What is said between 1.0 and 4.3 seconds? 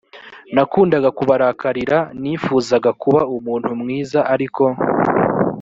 kubarakarira nifuzaga kuba umuntu mwiza